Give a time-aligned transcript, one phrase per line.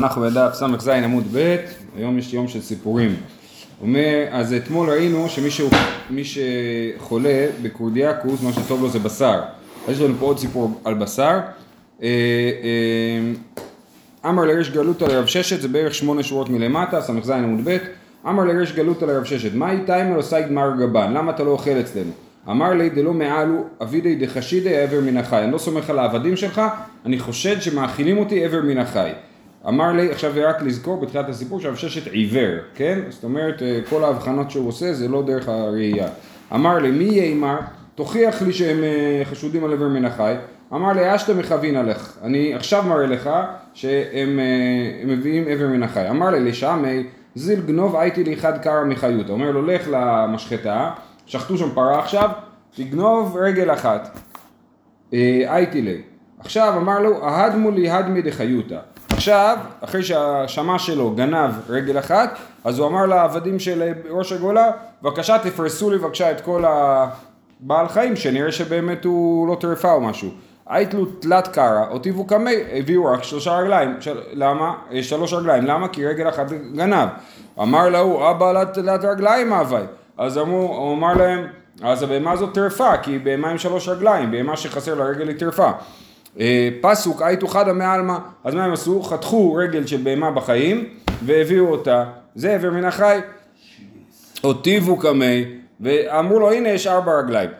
[0.00, 1.56] אנחנו בדף ס"ז עמוד ב',
[1.96, 3.16] היום יש יום של סיפורים.
[3.80, 9.40] אומר, אז אתמול ראינו שמי שחולה בקורדיאקוס, מה שטוב לו זה בשר.
[9.88, 11.40] יש לנו פה עוד סיפור על בשר.
[12.02, 17.76] אה, אה, אמר לריש גלותא לרב ששת, זה בערך שמונה שורות מלמטה, ס"ז עמוד ב',
[18.28, 22.10] אמר לריש גלותא לרב ששת, מהי תיימר עושה גמר גבן, למה אתה לא אוכל אצלנו?
[22.50, 26.62] אמר לי דלא מעלו אבידי דחשידי עבר מן החי, אני לא סומך על העבדים שלך,
[27.06, 29.10] אני חושד שמאכילים אותי עבר מן החי.
[29.68, 32.98] אמר לי, עכשיו רק לזכור בתחילת הסיפור שהרב ששת עיוור, כן?
[33.08, 36.08] זאת אומרת, אה, כל ההבחנות שהוא עושה זה לא דרך הראייה.
[36.54, 37.58] אמר לי, מי יאמר?
[37.94, 40.34] תוכיח לי שהם אה, חשודים על עבר מן החי.
[40.72, 43.30] אמר לי, אשתא מכוון עליך, אני עכשיו מראה לך
[43.74, 46.10] שהם אה, מביאים עבר מן החי.
[46.10, 49.32] אמר לי, לשמי, זיל גנוב הייתי לי אחד קרא מחיותא.
[49.32, 50.90] אומר לו, לך למשחטה,
[51.26, 52.30] שחטו שם פרה עכשיו,
[52.76, 54.18] תגנוב רגל אחת.
[55.12, 56.00] הייתי לי.
[56.38, 58.78] עכשיו אמר לו, אהדמו לי הדמי דחיותא.
[59.16, 64.70] עכשיו, אחרי שהשמש שלו גנב רגל אחת, אז הוא אמר לעבדים של ראש הגולה,
[65.02, 70.30] בבקשה תפרסו לי בבקשה את כל הבעל חיים, שנראה שבאמת הוא לא טרפה או משהו.
[70.66, 74.00] היית לו תלת קרא, אותיבו קמי, הביאו רק שלושה רגליים.
[74.00, 74.20] של...
[74.32, 74.74] למה?
[74.90, 75.66] יש שלוש רגליים.
[75.66, 75.88] למה?
[75.88, 77.08] כי רגל אחת גנב.
[77.62, 79.76] אמר להוא, אבא תלת רגליים אבי.
[80.18, 81.46] אז אמרו, הוא אמר להם,
[81.82, 85.70] אז הבהמה הזאת טרפה, כי בהמה עם שלוש רגליים, בהמה שחסר לה רגל היא טרפה.
[86.40, 89.02] אה, פסוק הייתו חדא מעלמא, אז מה הם עשו?
[89.02, 90.84] חתכו רגל של בהמה בחיים
[91.24, 93.18] והביאו אותה, זה עבר מן החי.
[94.44, 95.44] אותיבו קמי,
[95.80, 97.50] ואמרו לו הנה יש ארבע רגליים.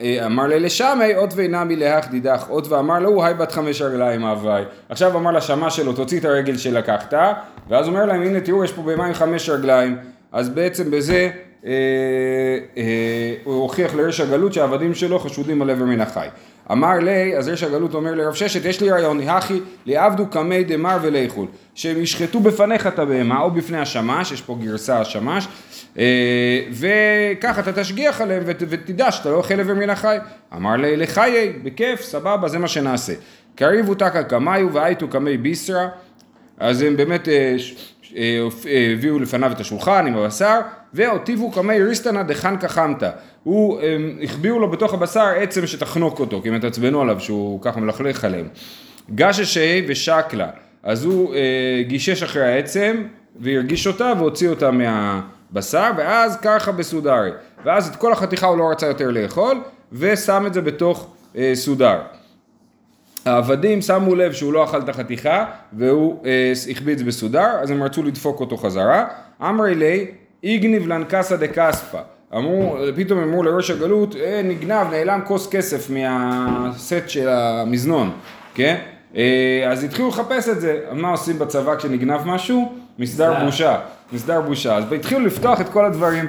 [0.00, 4.24] אה, אמר לי לשמי, אות ואינמי להך דידך, אות ואמר לו, היי בת חמש רגליים
[4.24, 4.64] אביי.
[4.88, 7.14] עכשיו אמר לשמה שלו, תוציא את הרגל שלקחת,
[7.68, 9.96] ואז אומר להם, הנה תראו, יש פה בהמה עם חמש רגליים.
[10.32, 11.30] אז בעצם בזה
[11.66, 11.72] אה,
[13.44, 16.28] הוא הוכיח לרש הגלות שהעבדים שלו חשודים על עבר מן החי.
[16.72, 20.98] אמר לי, אז רש הגלות אומר לרב ששת, יש לי רעיון, הכי לעבדו קמי דמר
[21.02, 25.48] ולאכול, שהם ישחטו בפניך את הבהמה או בפני השמש, יש פה גרסה השמש,
[25.98, 30.16] אה, וככה אתה תשגיח עליהם ותדע שאתה לא אוכל עבר מן החי.
[30.56, 33.12] אמר לי, לחיי, בכיף, סבבה, זה מה שנעשה.
[33.54, 35.86] קריבו תקא קמיו והייתו קמי ביסרא,
[36.58, 37.28] אז הם באמת
[38.92, 40.60] הביאו לפניו את השולחן עם הבשר,
[40.94, 43.10] והוטיבו קמי ריסטנא דחנקא חמתא.
[43.42, 47.80] הוא, הם החביאו לו בתוך הבשר עצם שתחנוק אותו, כי הם התעצבנו עליו שהוא ככה
[47.80, 48.48] מלכלך עליהם.
[49.14, 50.48] גששי ושקלה,
[50.82, 53.02] אז הוא אה, גישש אחרי העצם
[53.36, 57.30] והרגיש אותה והוציא אותה מהבשר, ואז ככה בסודרי.
[57.64, 59.60] ואז את כל החתיכה הוא לא רצה יותר לאכול,
[59.92, 61.98] ושם את זה בתוך אה, סודר.
[63.24, 68.02] העבדים שמו לב שהוא לא אכל את החתיכה והוא אה, החביא בסודר, אז הם רצו
[68.02, 69.04] לדפוק אותו חזרה.
[69.42, 70.06] אמרי לי,
[70.44, 72.00] איגניב לנקסא דקספא.
[72.36, 78.10] אמרו, פתאום אמרו לראש הגלות, אה, נגנב, נעלם כוס כסף מהסט של המזנון,
[78.54, 78.76] כן?
[79.16, 80.80] אה, אז התחילו לחפש את זה.
[80.92, 82.72] מה עושים בצבא כשנגנב משהו?
[82.98, 83.78] מסדר בושה.
[84.12, 84.76] מסדר בושה.
[84.76, 86.24] אז התחילו לפתוח את כל הדברים.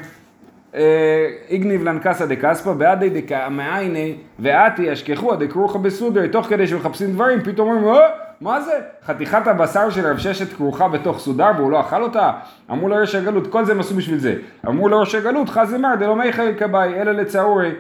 [0.75, 7.69] אה, איגניב לנקסא דקספא, בעדי דקאמעייני ואתי אשכחו דקרוכא בסודרי, תוך כדי שמחפשים דברים, פתאום
[7.69, 8.07] אומרים, אה,
[8.41, 8.79] מה זה?
[9.05, 12.31] חתיכת הבשר של רב ששת כרוכה בתוך סודר והוא לא אכל אותה?
[12.71, 14.35] אמרו לו ראש הגלות, כל זה הם עשו בשביל זה.
[14.67, 17.71] אמרו לו ראש הגלות, חזי מר דלא מיכאל כבאי, אלא לצעורי,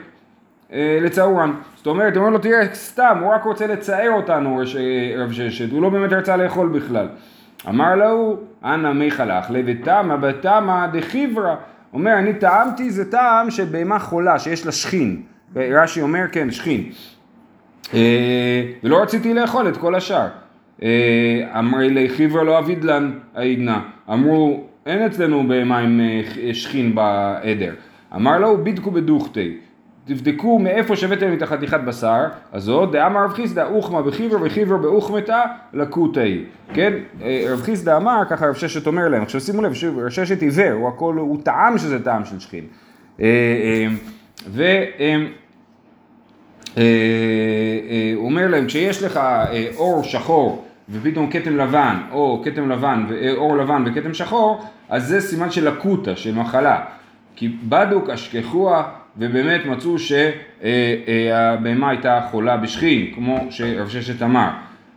[0.73, 1.53] אה, לצעורן.
[1.75, 4.61] זאת אומרת, אומר לו, תראה, סתם, הוא רק רוצה לצער אותנו,
[5.17, 7.07] רב ששת, הוא לא באמת רצה לאכול בכלל.
[7.69, 11.55] אמר לו, אנא מיכל אחלה ותמה בתמה דחיברה.
[11.93, 15.21] אומר, אני טעמתי, זה טעם של בהמה חולה, שיש לה שכין.
[15.55, 16.83] רש"י אומר, כן, שכין.
[17.93, 20.27] אה, ולא רציתי לאכול את כל השאר.
[20.83, 23.77] אה, אמרי לי חיבר לא אבידלן העידנא.
[24.09, 27.73] אמרו, אין אצלנו בהמה עם אה, שכין בעדר.
[28.15, 29.57] אמר לו, בידקו בדוכתי.
[30.05, 35.41] תבדקו מאיפה שהבאתם את החתיכת בשר הזאת, דאמר רב חיסדא אוכמה בחיבר וחיבר באוכמתה
[35.73, 36.93] לקוטי, כן?
[37.21, 40.71] אה, רב חיסדא אמר, ככה רב ששת אומר להם, עכשיו שימו לב, רב ששת עיוור,
[40.71, 42.63] הוא הכל, הוא טעם שזה טעם של שכין.
[43.21, 43.87] אה,
[46.77, 46.87] אה,
[48.07, 49.19] והוא אומר להם, כשיש לך
[49.75, 55.51] אור שחור ופתאום כתם לבן, או כתם לבן, אור לבן וכתם שחור, אז זה סימן
[55.51, 56.81] של לקוטה, של מחלה.
[57.35, 58.83] כי בדוק אשכחוה
[59.17, 64.49] ובאמת מצאו שהבהמה הייתה חולה בשכין, כמו שרב ששת אמר.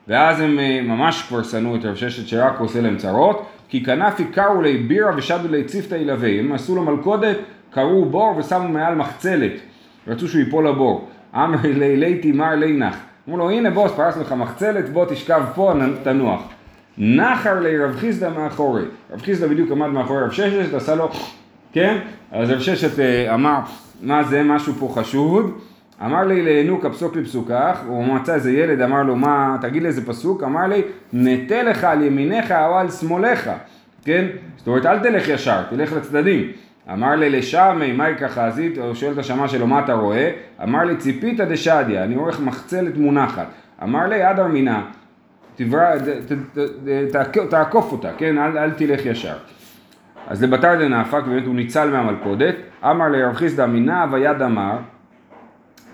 [0.08, 4.24] ואז הם אה, ממש כבר שנאו את רב ששת שרק עושה להם צרות, כי כנפי
[4.24, 6.28] קרו לי בירה ושדו לי צפתא ילווה.
[6.28, 7.36] הם עשו לו מלכודת,
[7.70, 9.52] קרו בור ושמו מעל מחצלת.
[10.08, 11.08] רצו שהוא ייפול לבור.
[11.34, 12.96] אמרי לי ליתי מר לינך.
[13.28, 15.72] אמרו לו הנה בוס פרסנו לך מחצלת בוא תשכב פה
[16.02, 16.42] תנוח.
[16.98, 18.82] נחר לי רב חיסדא מאחורי.
[19.12, 21.10] רב חיסדא בדיוק עמד מאחורי רב ששת עשה לו
[21.74, 21.98] כן?
[22.32, 23.58] אז רב ששת אה, אמר
[24.02, 25.58] מה זה משהו פה חשוד,
[26.04, 30.06] אמר לי לינוק הפסוק לפסוקך, הוא מצא איזה ילד, אמר לו מה, תגיד לי איזה
[30.06, 30.82] פסוק, אמר לי
[31.12, 33.50] נטה לך על ימיניך או על שמאלך,
[34.04, 34.24] כן?
[34.56, 36.52] זאת אומרת אל תלך ישר, תלך לצדדים.
[36.92, 40.30] אמר לי לשמי, מהי כחזית, הוא שואל את השמה שלו מה אתה רואה?
[40.62, 43.46] אמר לי ציפית דשדיה, אני רואה מחצלת מונחת.
[43.82, 44.82] אמר לי עד ארמינה,
[47.50, 48.38] תעקוף אותה, כן?
[48.38, 49.36] אל תלך ישר.
[50.26, 52.54] אז לבתר דנאפק, באמת הוא ניצל מהמלכודת,
[52.84, 54.76] אמר לרב חיסדא מנע ויד אמר,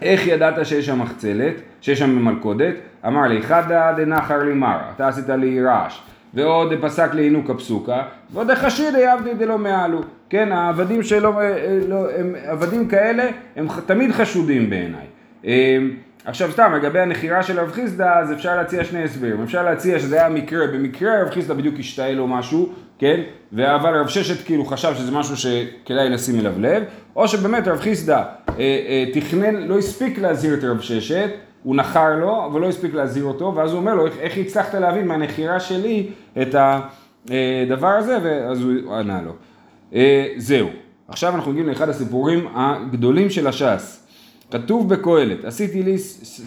[0.03, 2.75] איך ידעת שיש שם מחצלת, שיש שם מלכודת?
[3.07, 6.01] אמר לי, חדא דנחר לי מר, אתה עשית לי רעש.
[6.35, 10.01] ועוד פסק לי עינוק הפסוקה, ועוד חשידי עבדי דלא מעלו.
[10.31, 15.07] כן, העבדים שלו, אה, לא, הם, עבדים כאלה, הם תמיד חשודים בעיניי.
[15.47, 15.79] אה,
[16.25, 19.43] עכשיו סתם, לגבי הנחירה של רב חיסדא, אז אפשר להציע שני הסברים.
[19.43, 23.21] אפשר להציע שזה היה מקרה, במקרה רב חיסדא בדיוק השתעל לו משהו, כן?
[23.59, 26.83] אבל רב ששת כאילו חשב שזה משהו שכדאי לשים אליו לב,
[27.17, 31.31] או שבאמת רב חיסדא אה, אה, תכנן, לא הספיק להזהיר את רב ששת,
[31.63, 35.07] הוא נחר לו, אבל לא הספיק להזהיר אותו, ואז הוא אומר לו, איך, הצלחת להבין
[35.07, 36.07] מהנחירה שלי
[36.43, 39.33] את הדבר הזה, ואז הוא ענה לו.
[39.95, 40.69] אה, זהו.
[41.09, 44.07] עכשיו אנחנו מגיעים לאחד הסיפורים הגדולים של הש"ס.
[44.51, 45.99] כתוב בקהלת, עשיתי לי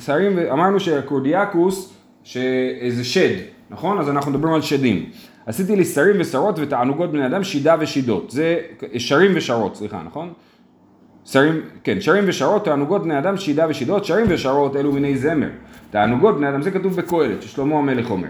[0.06, 3.36] שרים, אמרנו שהקורדיאקוס, שזה שד,
[3.70, 4.00] נכון?
[4.00, 5.10] אז אנחנו מדברים על שדים.
[5.46, 8.32] עשיתי לי שרים ושרות ותענוגות בני אדם, שידה ושידות.
[8.32, 8.60] זה
[8.98, 10.34] שרים ושרות, סליחה, נכון?
[11.26, 15.50] שרים, כן, שרים ושרות, תענוגות בני אדם, שידה ושידות, שרים ושרות אלו מיני זמר.
[15.92, 18.28] תענוגות בני אדם, זה כתוב בקהלת, ששלמה המלך אומר.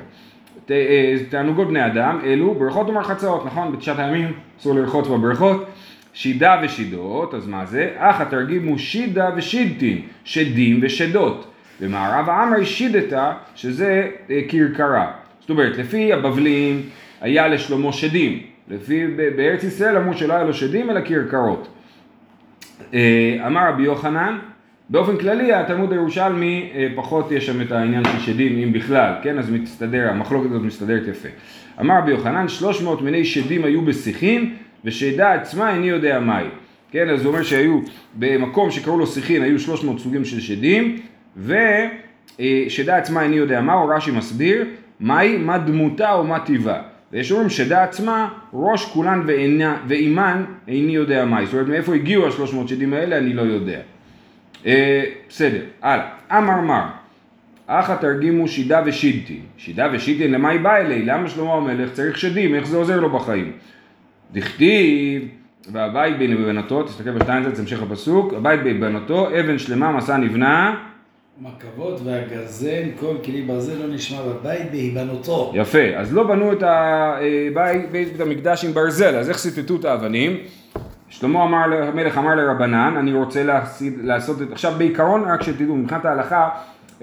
[0.71, 3.71] אה, תענוגות בני אדם, אלו ברכות ומרחצאות, נכון?
[3.71, 5.65] בתשעת הימים אסור לרחוץ בברכות.
[6.13, 7.89] שידה ושידות, אז מה זה?
[7.97, 11.47] אך התרגיל הוא שידה ושידתין, שדים ושדות.
[11.81, 15.11] במערב העמרי שידתה, שזה אה, כרכרה.
[15.39, 16.81] זאת אומרת, לפי הבבלים
[17.23, 18.39] היה לשלמה שדים.
[18.67, 21.67] לפי, בארץ ישראל אמרו שלא היה לו שדים אלא כרכרות.
[22.93, 24.37] אה, אמר רבי יוחנן,
[24.89, 29.39] באופן כללי התלמוד הירושלמי אה, פחות יש שם את העניין של שדים אם בכלל, כן?
[29.39, 31.29] אז מסתדר, המחלוקת הזאת מסתדרת יפה.
[31.81, 34.55] אמר רבי יוחנן, 300 מיני שדים היו בשיחים
[34.85, 36.45] ושדה עצמה איני יודע מהי.
[36.91, 37.79] כן, אז זה אומר שהיו
[38.15, 40.99] במקום שקראו לו שיחין היו 300 סוגים של שדים
[41.37, 44.65] ושדה עצמה איני יודע מה, רש"י מסביר,
[44.99, 46.92] מהי, מה דמותה או מה טיבה.
[47.13, 49.21] ויש אומרים שדה עצמה, ראש כולן
[49.87, 51.45] ואימן איני יודע מהי.
[51.45, 53.79] זאת אומרת מאיפה הגיעו השלוש מאות שדים האלה אני לא יודע.
[54.65, 56.05] אה, בסדר, הלאה.
[56.31, 56.85] אמר מר,
[57.67, 59.41] אחא תרגימו שידה ושידתין.
[59.57, 61.05] שידה ושידתין למה היא באה אלי?
[61.05, 62.55] למה שלמה המלך צריך שדים?
[62.55, 63.51] איך זה עוזר לו בחיים?
[64.31, 65.27] דכתיב
[65.71, 70.75] והבית בין בבנתו, תסתכל בשטיינזלץ, המשך הפסוק, הבית בין בבנתו, אבן שלמה מסע נבנה
[71.41, 75.51] מכבות והגרזן, כל כלי ברזל לא נשמע בבית בהיבנותו.
[75.55, 80.37] יפה, אז לא בנו את הבית, בית המקדש עם ברזל, אז איך ציטטו את האבנים?
[81.09, 86.05] שלמה אמר, המלך אמר לרבנן, אני רוצה להסיד, לעשות את, עכשיו בעיקרון רק שתדעו, מבחינת
[86.05, 86.49] ההלכה,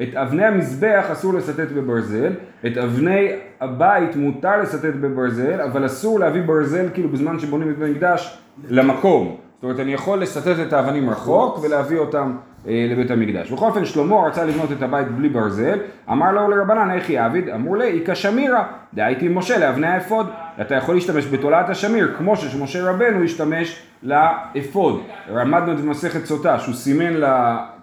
[0.02, 2.32] את אבני המזבח אסור לסטט בברזל,
[2.66, 3.28] את אבני
[3.60, 8.38] הבית מותר לסטט בברזל, אבל אסור להביא ברזל כאילו בזמן שבונים את המקדש
[8.68, 9.36] למקום.
[9.54, 13.50] זאת אומרת, אני יכול לסטט את האבנים רחוק ולהביא אותם אה, לבית המקדש.
[13.50, 15.78] בכל אופן, שלמה רצה לבנות את הבית בלי ברזל,
[16.10, 17.48] אמר לו לרבנן, איך יעביד?
[17.48, 18.64] אמרו לי, איכא שמירה,
[18.94, 20.26] דהייתי משה לאבני האפוד.
[20.60, 25.02] אתה יכול להשתמש בתולעת השמיר, כמו שמשה רבנו השתמש לאפוד.
[25.34, 27.22] למדנו את מסכת סוטה, שהוא סימן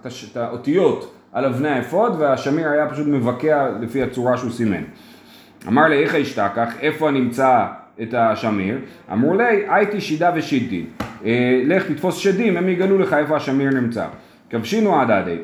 [0.03, 4.83] את האותיות על אבני האפוד, והשמיר היה פשוט מבקע לפי הצורה שהוא סימן.
[5.67, 7.65] אמר לי, איך אשתכח, איפה נמצא
[8.01, 8.77] את השמיר?
[9.11, 10.85] אמרו לי, הייתי שידה ושידתי.
[11.25, 14.05] אה, לך תתפוס שדים, הם יגלו לך איפה השמיר נמצא.
[14.49, 15.37] כבשינו עד עדי.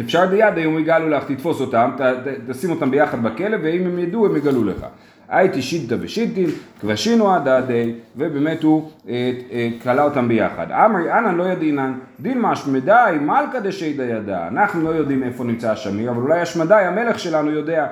[0.00, 3.98] אפשר דיד היום יגלו לך, תתפוס אותם, ת, ת, תשים אותם ביחד בכלא, ואם הם
[3.98, 4.86] ידעו הם יגלו לך.
[5.28, 6.50] הייתי שידתא ושידתין,
[6.80, 10.72] כבשינו עד עדי, ובאמת הוא אה, אה, כלא אותם ביחד.
[10.72, 14.48] אמרי אנא לא ידינן, דילמה אשמדי מלכא דשיידא ידע.
[14.48, 17.86] אנחנו לא יודעים איפה נמצא השמיר, אבל אולי אשמדי המלך שלנו יודע.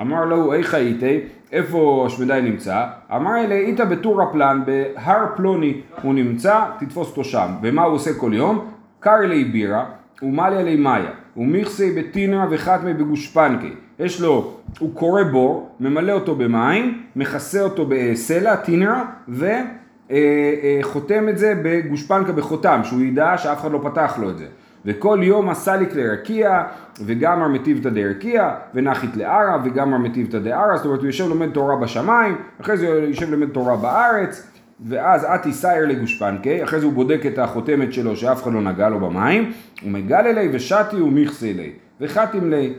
[0.00, 1.20] אמר לו, איך הייתי?
[1.52, 2.84] איפה אשמדי נמצא?
[3.16, 7.48] אמר אלה, היית בטור הפלן, בהר פלוני הוא נמצא, תתפוס אותו שם.
[7.62, 8.77] ומה הוא עושה כל יום?
[9.00, 9.84] קר לי בירה,
[10.22, 13.72] ומליה לי מאיה, ומיכסי בתינא וחתמי בגושפנקי.
[13.98, 21.38] יש לו, הוא קורא בור, ממלא אותו במים, מכסה אותו בסלע, טינרה, וחותם אה, את
[21.38, 24.46] זה בגושפנקה בחותם, שהוא ידע שאף אחד לא פתח לו את זה.
[24.84, 26.62] וכל יום עשה לי כלי רקיע,
[27.06, 32.36] וגם מטיבתא דרקיע, ונחית לערה, וגם מטיבתא דערה, זאת אומרת הוא יושב לומד תורה בשמיים,
[32.60, 37.20] אחרי זה הוא יושב לומד תורה בארץ, ואז אתי סייר לגושפנקי, אחרי זה הוא בודק
[37.26, 41.70] את החותמת שלו שאף אחד לא נגע לו במים, הוא מגל אלי ושתי ומכסה אלי,
[42.00, 42.72] וחתים לי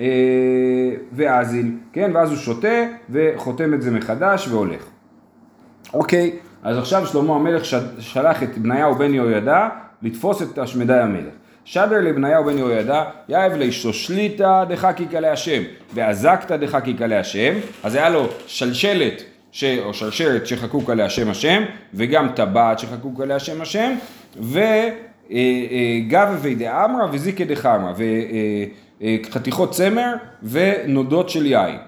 [0.00, 0.06] אה,
[1.12, 4.84] ואזיל, כן, ואז הוא שותה וחותם את זה מחדש והולך.
[5.94, 6.32] אוקיי,
[6.62, 7.64] אז עכשיו שלמה המלך
[7.98, 9.68] שלח את בניהו בן יהוידע
[10.02, 11.32] לתפוס את השמדי המלך.
[11.64, 15.62] שדר לבניהו בן יהוידע, יאהב לשושליתא דחקיקה להשם,
[15.94, 19.22] ואזקתא דחקיקה להשם, אז היה לו שלשלת
[19.52, 19.64] ש...
[19.64, 21.62] או שרשרת שחקוק עליה שם השם,
[21.94, 23.94] וגם טבעת שחקוק עליה שם השם,
[25.30, 27.92] וגבבי דאמרא וזיקי דחמרא,
[29.00, 31.78] וחתיכות צמר ונודות של יין.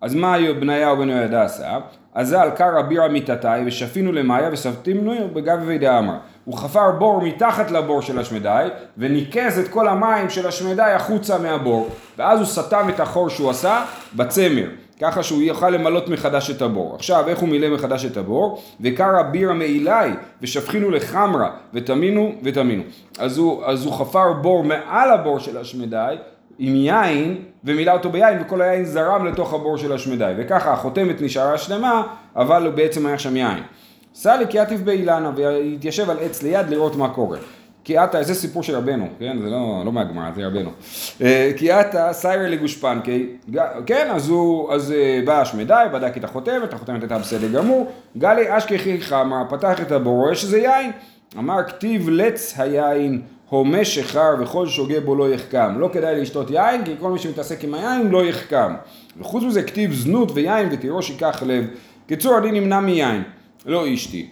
[0.00, 1.78] אז מה בניהו בן יהוידע עשה?
[2.14, 6.16] אזל קרא בירא מיתתי ושפינו למאיה וסבתינו בגבבי דאמרא.
[6.44, 8.68] הוא חפר בור מתחת לבור של השמדי
[8.98, 13.84] וניקז את כל המים של השמדי החוצה מהבור ואז הוא סתם את החור שהוא עשה
[14.14, 14.66] בצמר
[15.04, 16.94] ככה שהוא יוכל למלות מחדש את הבור.
[16.94, 18.62] עכשיו, איך הוא מילא מחדש את הבור?
[18.80, 20.10] וקרא בירא מעילי,
[20.42, 22.82] ושפכינו לחמרה, ותמינו ותמינו.
[23.18, 26.14] אז הוא, אז הוא חפר בור מעל הבור של השמדי,
[26.58, 30.32] עם יין, ומילא אותו ביין, וכל היין זרם לתוך הבור של השמדי.
[30.36, 32.02] וככה החותמת נשארה שלמה,
[32.36, 33.62] אבל הוא בעצם היה שם יין.
[34.14, 37.38] סליק יתיב באילנה, והתיישב על עץ ליד לראות מה קורה.
[37.84, 39.36] כי עתה, זה סיפור של רבנו, כן?
[39.42, 40.70] זה לא, לא מהגמרא, זה רבנו.
[41.56, 43.26] כי עתה סיירי לגושפנקי,
[43.86, 48.56] כן, אז הוא, אז אה, בא השמדי, בדק את החותמת, החותמת הייתה בסדר גמור, גלי
[48.56, 50.90] אשכחי חמא, פתח את הבור, רואה שזה יין.
[51.38, 55.78] אמר כתיב לץ היין, הומה שחר וכל שוגה בו לא יחכם.
[55.78, 58.74] לא כדאי לשתות יין, כי כל מי שמתעסק עם היין לא יחכם.
[59.20, 61.66] וחוץ מזה כתיב זנות ויין ותירוש ייקח לב.
[62.06, 63.22] קיצור, אני נמנע מיין,
[63.66, 64.28] לא אשתי.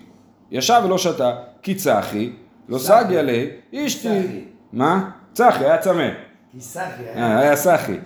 [0.51, 2.31] ישב ולא שתה, כי צחי,
[2.73, 4.45] לא סגיה לי, אשתי.
[4.73, 5.11] מה?
[5.33, 6.09] צחי, היה צמא.
[6.53, 7.97] כי סחי אה, היה סחי.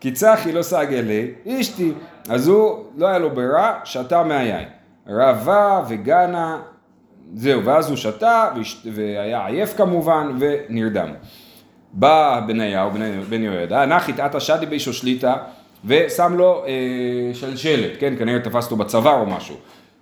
[0.00, 1.92] כי צחי לא סגיה לי, אשתי.
[2.28, 4.68] אז הוא, לא היה לו ברירה, שתה מהיין.
[5.08, 6.58] רבה וגנה,
[7.34, 8.48] זהו, ואז הוא שתה,
[8.94, 11.08] והיה עייף כמובן, ונרדם.
[11.92, 12.90] בא בניהו,
[13.28, 15.36] בן יהוידע, נחית עתה שדי בישו שליטה,
[15.84, 19.56] ושם לו אה, שלשלת, כן, כנראה תפס אותו בצוואר או משהו.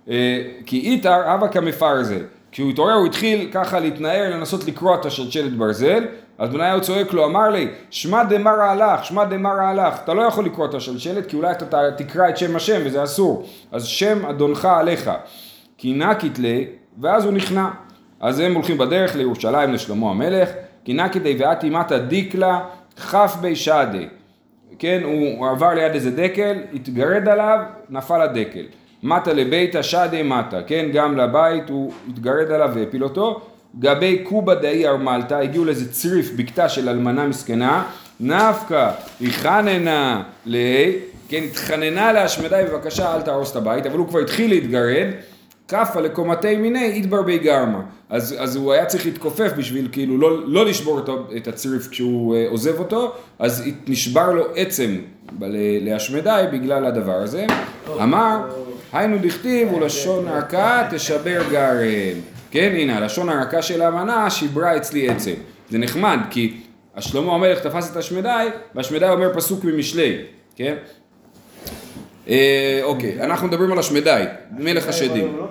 [0.09, 2.23] אה, כי איתר אבא כמפרזל.
[2.55, 6.05] כשהוא התעורר הוא התחיל ככה להתנער, לנסות לקרוע את השלשלת ברזל,
[6.37, 10.45] אז בניהו צועק לו, אמר לי, שמע דמרה הלך, שמע דמרה הלך, אתה לא יכול
[10.45, 14.65] לקרוע את השלשלת כי אולי אתה תקרא את שם השם וזה אסור, אז שם אדונך
[14.65, 15.11] עליך.
[15.77, 16.67] כי נקית לי,
[17.01, 17.69] ואז הוא נכנע.
[18.19, 20.49] אז הם הולכים בדרך לירושלים לשלמה המלך,
[20.85, 22.59] כי נקית לי ואתי מטה דיקלה,
[22.95, 24.07] כף בי שדי.
[24.79, 27.59] כן, הוא עבר ליד איזה דקל, התגרד עליו,
[27.89, 28.65] נפל הדקל.
[29.05, 33.41] מטה לביתה שדי מטה, כן, גם לבית הוא התגרד עליו והפיל אותו.
[33.79, 37.83] גבי קובה דאי ארמלתא, הגיעו לאיזה צריף בקתה של אלמנה מסכנה,
[38.19, 40.57] נפקא, היכננה ל...
[41.29, 45.07] כן, התחננה להשמדי בבקשה אל תהרוס את הבית, אבל הוא כבר התחיל להתגרד,
[45.67, 47.81] כאפה לקומתי מיני אידבר בי גרמה.
[48.09, 52.35] אז, אז הוא היה צריך להתכופף בשביל כאילו לא, לא לשבור את, את הצריף כשהוא
[52.35, 54.95] uh, עוזב אותו, אז נשבר לו עצם
[55.81, 57.45] להשמדי בגלל הדבר הזה.
[58.03, 58.39] אמר,
[58.95, 62.21] היינו דכתיב ולשון הרכה תשבר גרם.
[62.51, 65.33] כן, הנה, הלשון הרכה של האמנה שיברה אצלי עצם.
[65.69, 66.61] זה נחמד, כי
[66.95, 70.21] השלמה המלך תפס את השמדי, והשמדי אומר פסוק ממשלי,
[70.55, 70.75] כן?
[72.27, 75.37] אה, אוקיי, אנחנו מדברים על השמדי, מלך השדים.
[75.37, 75.47] לא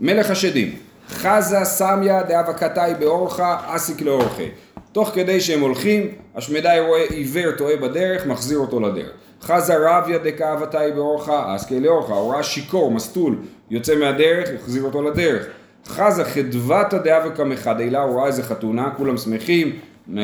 [0.00, 0.74] מלך השדים.
[1.08, 4.48] חזה סמיה דאבקתאי באורחה אסיק לאורחי.
[4.96, 9.10] תוך כדי שהם הולכים, השמדי רואה עיוור טועה בדרך, מחזיר אותו לדרך.
[9.42, 12.14] חזה רביה דקאבתאי באורחה אסקי לאורחה.
[12.14, 13.36] הוא ראה שיכור, מסטול,
[13.70, 15.46] יוצא מהדרך, יחזיר אותו לדרך.
[15.86, 19.78] חזה חדבתא דאבקא מחדלה, הוא ראה איזה חתונה, כולם שמחים,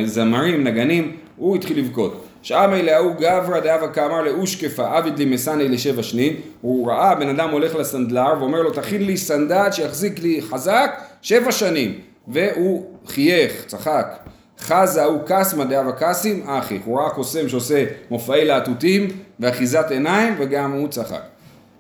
[0.05, 2.25] זמרים, נגנים, הוא התחיל לבכות.
[2.43, 7.51] שאמי להוא גברא דאבא כאמר לאושקפה עביד לי מסני לשבע שנין הוא ראה בן אדם
[7.51, 11.99] הולך לסנדלר ואומר לו תכין לי סנדל שיחזיק לי חזק שבע שנים
[12.29, 14.32] והוא חייך, צחק
[14.63, 16.79] חזה הוא קסמא דאבא קסים אחי.
[16.85, 19.09] הוא ראה קוסם שעושה מופעי להטוטים
[19.41, 21.23] ואחיזת עיניים וגם הוא צחק.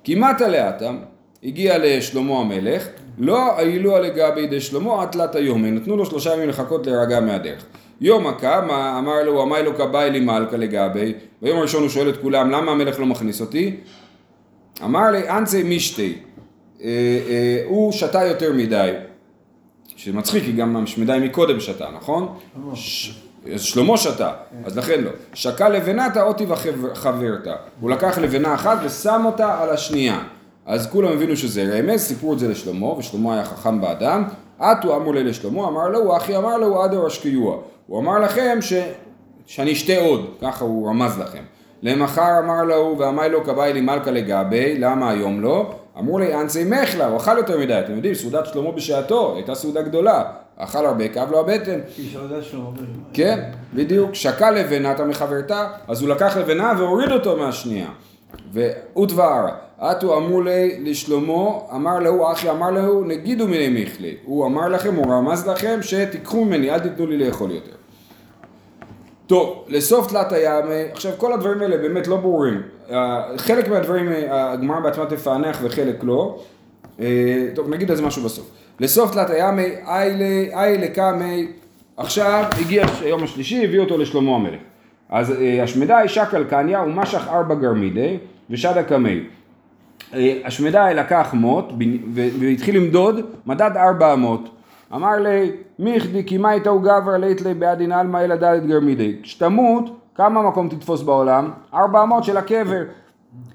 [0.04, 0.96] כמעט לאטם
[1.44, 2.86] הגיע לשלמה המלך.
[3.18, 7.64] לא אילוה לגבי דשלמה עד היומי נתנו לו שלושה ימים לחכות להירגע מהדרך.
[8.00, 11.12] יום הקמה אמר לו אמי לו כבאי לי מלכה לגבי.
[11.42, 13.76] ביום הראשון הוא שואל את כולם למה המלך לא מכניס אותי?
[14.84, 16.18] אמר לי אנצי משתי
[16.82, 16.88] אה,
[17.28, 18.92] אה, הוא שתה יותר מדי
[20.04, 22.34] שמצחיק כי גם מדי מקודם שתה נכון?
[23.54, 24.32] אז שלמה שתה,
[24.64, 25.10] אז לכן לא.
[25.34, 27.54] שקע לבנתה אותי וחברתה.
[27.80, 30.20] הוא לקח לבנה אחת ושם אותה על השנייה.
[30.66, 34.24] אז כולם הבינו שזה רמז, סיפרו את זה לשלמה, ושלמה היה חכם באדם.
[34.58, 37.56] עטו אמרו לי לשלמה, אמר לו, אחי אמר לו, עדו אשקיוע.
[37.86, 38.72] הוא אמר לכם ש...
[39.46, 41.42] שאני אשתה עוד, ככה הוא רמז לכם.
[41.82, 45.74] למחר אמר לו, ואמר לו כבאי לי מלכה לגבי, למה היום לא?
[45.98, 49.82] אמרו לי אנסי מחלה, הוא אכל יותר מדי, אתם יודעים, סעודת שלמה בשעתו, הייתה סעודה
[49.82, 50.24] גדולה,
[50.56, 51.80] אכל הרבה, כאב לו הבטן.
[53.12, 53.40] כן,
[53.74, 57.88] בדיוק, שקע לבנת המחברתה, אז הוא לקח לבנה והוריד אותו מהשנייה.
[58.52, 64.16] ותבערה, עטו אמרו לי לשלמה, אמר לו, אחי אמר לו, נגידו מיני מיכלי.
[64.24, 67.81] הוא אמר לכם, הוא רמז לכם, שתיקחו ממני, אל תיתנו לי לאכול יותר.
[69.32, 72.62] טוב, לסוף תלת הים, אה, עכשיו כל הדברים האלה באמת לא ברורים.
[72.90, 76.38] אה, חלק מהדברים אה, הגמרא בעצמה תפענח וחלק לא.
[77.54, 78.50] טוב, נגיד על זה משהו בסוף.
[78.80, 79.68] לסוף תלת הימי,
[80.54, 81.46] איילה קמי,
[81.96, 84.60] עכשיו הגיע היום השלישי, הביא אותו לשלמה המלך.
[85.08, 88.16] אז אה, השמדי שקל קניה ומשך ארבע גרמידי
[88.50, 89.20] ושדה קמי.
[90.44, 91.72] השמדי לקח מוט
[92.40, 94.48] והתחיל למדוד, מדד ארבע אמות.
[94.94, 99.16] אמר לי, מיכדי כי מה איתו גבר לית לי בעדין עלמא אלא דלת גרמידי.
[99.22, 101.50] כשתמות, כמה מקום תתפוס בעולם?
[101.74, 102.82] ארבע אמות של הקבר.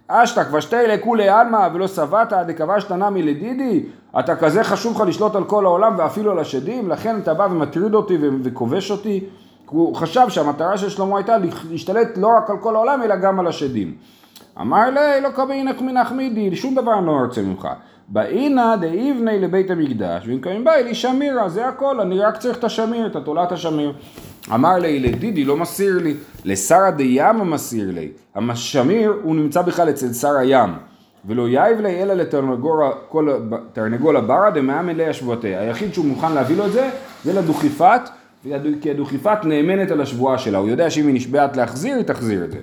[0.07, 3.83] אשתא כבשתי לכולי עלמא ולא שבעת דכבשת נמי לדידי?
[4.19, 6.89] אתה כזה חשוב לך לשלוט על כל העולם ואפילו על השדים?
[6.89, 9.23] לכן אתה בא ומטריד אותי וכובש אותי?
[9.69, 11.37] הוא חשב שהמטרה של שלמה הייתה
[11.69, 13.93] להשתלט לא רק על כל העולם אלא גם על השדים.
[14.61, 17.67] אמר לי, לא קבעינך מנחמידי, שום דבר אני לא רוצה ממך.
[18.09, 22.63] באינא דאיבני לבית המקדש, ואם קמים בא לי שמירה, זה הכל, אני רק צריך את
[22.63, 23.93] השמיר, את התולת השמיר.
[24.53, 26.13] אמר לי, לדידי לא מסיר לי,
[26.45, 28.09] לשרה דיאמה מסיר לי.
[28.35, 30.69] השמיר הוא נמצא בכלל אצל שר הים.
[31.25, 35.55] ולא יאיב לי אלא לתרנגול הברה דמאמן לי השבועתי.
[35.55, 36.89] היחיד שהוא מוכן להביא לו את זה,
[37.23, 38.01] זה לדוכיפת,
[38.81, 40.57] כי הדוכיפת נאמנת על השבועה שלה.
[40.57, 42.59] הוא יודע שאם היא נשבעת להחזיר, היא תחזיר את זה.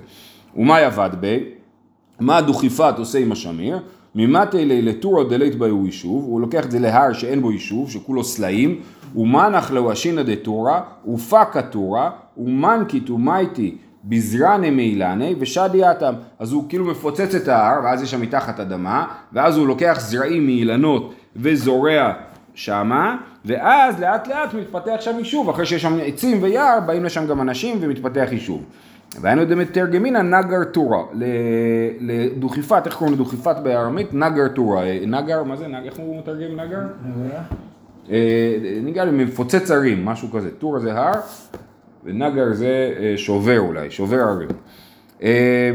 [0.55, 1.43] ומה יבד בי?
[2.19, 3.79] מה הדוכיפת עושה עם השמיר?
[4.15, 8.23] ממטי לי לטורו דלית בהו יישוב, הוא לוקח את זה להר שאין בו יישוב, שכולו
[8.23, 8.81] סלעים,
[9.15, 10.81] ומנח לו אשינא דתורה,
[11.13, 16.13] ופקא תורה, ומנקית ומייטי בזרנה מאילני ושדי אטם.
[16.39, 20.45] אז הוא כאילו מפוצץ את ההר, ואז יש שם מתחת אדמה, ואז הוא לוקח זרעים
[20.45, 22.13] מאילנות וזורע
[22.53, 27.41] שמה, ואז לאט לאט מתפתח שם יישוב, אחרי שיש שם עצים ויער, באים לשם גם
[27.41, 28.63] אנשים ומתפתח יישוב.
[29.21, 31.03] והיינו דמתרגמינא נגר טורה,
[31.99, 34.13] לדוכיפת, איך קוראים לדוכיפת בארמית?
[34.13, 36.81] נגר טורה, נגר, מה זה, נגר, איך הוא מתרגם נגר?
[38.11, 41.19] אה, נגע לי מפוצץ ערים, משהו כזה, טורה זה הר,
[42.03, 44.49] ונגר זה אה, שובר אולי, שובר ערים.
[45.23, 45.71] אה,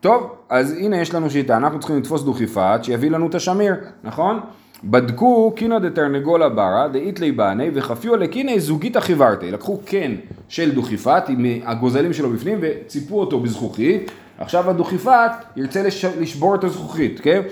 [0.00, 3.74] טוב, אז הנה יש לנו שיטה, אנחנו צריכים לתפוס דוכיפת שיביא לנו את השמיר,
[4.04, 4.40] נכון?
[4.84, 9.50] בדקו קינא דתרנגולה ברא דאיתלי בני וחפיו לקינא זוגית חיברתי.
[9.50, 10.14] לקחו קן
[10.48, 14.10] של דוכיפת עם הגוזלים שלו בפנים וציפו אותו בזכוכית.
[14.38, 16.04] עכשיו הדוכיפת ירצה לש...
[16.04, 17.42] לשבור את הזכוכית, כן?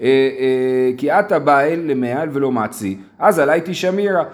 [0.00, 4.24] אה, אה, כי עתה באל למעל ולא מעצי, אז עלייתי שמירה,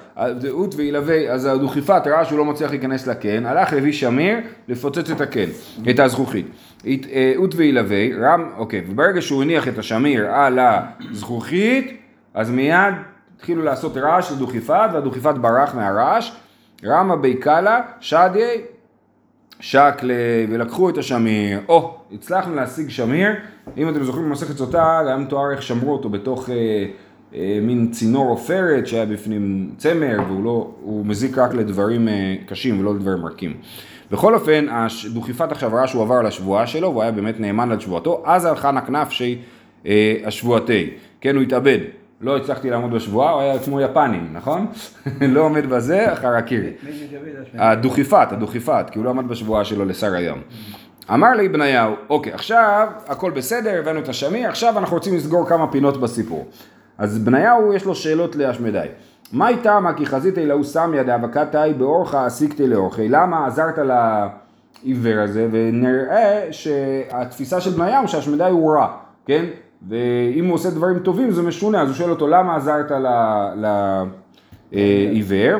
[0.50, 4.36] אות וילווה, אז הדוכיפת ראה שהוא לא מצליח להיכנס לקן, הלך לביא שמיר
[4.68, 5.48] לפוצץ את הקן,
[5.90, 6.46] את הזכוכית.
[7.36, 10.58] אות וילווה, רם, אוקיי, וברגע שהוא הניח את השמיר על
[11.10, 12.01] הזכוכית,
[12.34, 12.94] אז מיד
[13.36, 16.32] התחילו לעשות רעש לדוכיפת, והדוכיפת ברח מהרעש,
[16.84, 18.48] רמה בי קאלה, שדיה,
[19.60, 20.14] שקלה,
[20.50, 21.60] ולקחו את השמיר.
[21.68, 23.30] או, הצלחנו להשיג שמיר,
[23.76, 26.54] אם אתם זוכרים במסכת סוטה, היה מתואר איך שמרו אותו בתוך אה,
[27.34, 32.80] אה, מין צינור עופרת שהיה בפנים צמר, והוא לא, הוא מזיק רק לדברים אה, קשים
[32.80, 33.54] ולא לדברים רכים.
[34.10, 38.22] בכל אופן, הדוכיפת עכשיו ראה שהוא עבר על השבועה שלו, והוא היה באמת נאמן לשבועתו,
[38.26, 39.38] אז הלכה נקנפשי
[39.86, 40.90] אה, השבועתי.
[41.20, 41.78] כן, הוא התאבד.
[42.22, 44.66] לא הצלחתי לעמוד בשבועה, הוא היה כמו יפנים, נכון?
[45.34, 46.72] לא עומד בזה, אחר הקירי.
[47.54, 50.42] הדוכיפת, הדוכיפת, כי הוא לא עמד בשבועה שלו לשר הים.
[51.10, 55.72] אמר לי בניהו, אוקיי, עכשיו הכל בסדר, הבאנו את השמיר, עכשיו אנחנו רוצים לסגור כמה
[55.72, 56.48] פינות בסיפור.
[56.98, 58.86] אז בניהו יש לו שאלות להשמדי.
[59.32, 63.08] מה איתה מה כי חזית אלוהו סמיה דאבקתאי באורחה אסיקתי לאורכי?
[63.08, 65.48] למה עזרת לעיוור הזה?
[65.52, 68.88] ונראה שהתפיסה של בניהו שהשמדי הוא רע,
[69.26, 69.44] כן?
[69.88, 72.90] ואם הוא עושה דברים טובים זה משונה, אז הוא שואל אותו למה עזרת
[74.72, 75.58] לעיוור?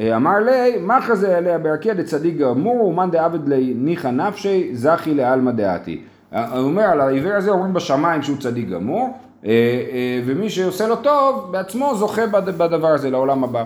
[0.00, 5.50] אמר לי, מה חזה עליה בערכיה דצדיק גמור ומאן דעבד לי ניחא נפשי זכי לעלמא
[5.50, 6.00] דעתי.
[6.30, 9.18] הוא אומר על העיוור הזה אומרים בשמיים שהוא צדיק גמור
[10.26, 13.64] ומי שעושה לו טוב בעצמו זוכה בדבר הזה לעולם הבא.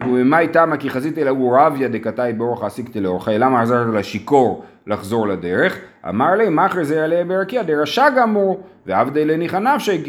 [0.00, 0.66] ומה איתה?
[0.66, 5.78] מה כי חזית אלא הוא רביה דקתאי באורח עסיקתי לאורחי למה עזרת לשיכור לחזור לדרך?
[6.08, 8.60] אמר לי מאחר זה עליה בערכיה דרשע גמור.
[8.86, 10.04] ועבדי לניחא נפשי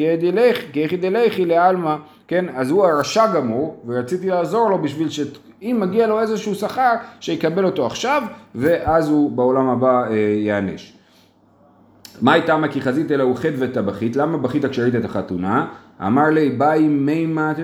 [0.74, 1.96] כי יחי דלכי לעלמא.
[2.28, 7.66] כן אז הוא הרשע גמור ורציתי לעזור לו בשביל שאם מגיע לו איזשהו שכר שיקבל
[7.66, 8.24] אותו עכשיו
[8.56, 10.98] ואז הוא בעולם הבא ייענש
[12.22, 12.58] מה איתה?
[12.58, 14.16] מה כי חזית אלא הוא חטא וטבחית.
[14.16, 15.68] למה בכית כשראית את החתונה?
[16.02, 17.58] אמר לי באי מימת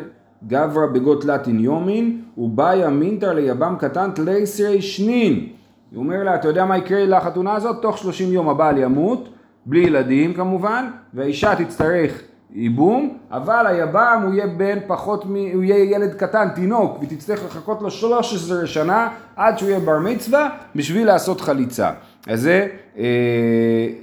[0.47, 5.47] גברא בגות לטין יומין ובאי אמינתר ליבם קטן תלייסרי שנין
[5.93, 7.81] הוא אומר לה, אתה יודע מה יקרה לחתונה הזאת?
[7.81, 9.29] תוך 30 יום הבעל ימות,
[9.65, 12.21] בלי ילדים כמובן, והאישה תצטרך
[12.53, 15.35] ייבום, אבל היבם הוא יהיה בן פחות מ...
[15.53, 19.99] הוא יהיה ילד קטן, תינוק, והיא תצטרך לחכות לו 13 שנה עד שהוא יהיה בר
[19.99, 21.91] מצווה בשביל לעשות חליצה.
[22.27, 23.03] אז זה אה,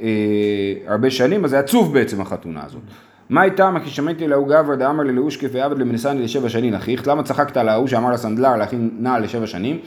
[0.03, 2.83] אה, הרבה שנים, אז זה עצוב בעצם החתונה הזאת.
[3.31, 3.77] מה איתם?
[3.85, 7.87] כי שמעתי להוא גבר דאמר ללאושקף ועבד למנסני לשבע שנים אחיך, למה צחקת על ההוא
[7.87, 9.79] שאמר לסנדלר להכין נעל לשבע שנים?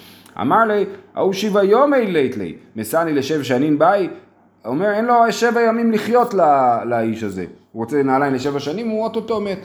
[0.41, 4.10] אמר לי, ההוא שבע יומי לית לי, מסני לשבע שנים באי,
[4.65, 9.03] אומר אין לו שבע ימים לחיות לא, לאיש הזה, הוא רוצה נעליים לשבע שנים, הוא
[9.03, 9.60] אוטוטו מת.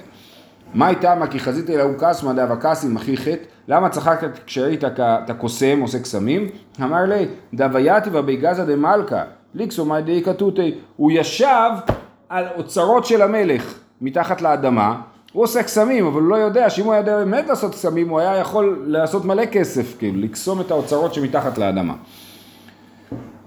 [0.75, 5.31] מה איתה מה כי חזית אלוהו קסמא דאבה קסים אחי חטא, למה צחקת כשראית את
[5.31, 6.49] הקוסם עושה קסמים?
[6.83, 9.23] אמר לי, דוויתיבה ביגזא דמלכה,
[9.55, 11.71] ליקסו מאי דאי כתותי, הוא ישב
[12.29, 15.01] על אוצרות של המלך מתחת לאדמה,
[15.33, 18.21] הוא עושה קסמים, אבל הוא לא יודע שאם הוא היה יודע באמת לעשות קסמים, הוא
[18.21, 21.95] היה יכול לעשות מלא כסף, כאילו, לקסום את האוצרות שמתחת לאדמה.